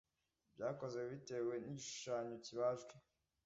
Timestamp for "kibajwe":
2.45-2.93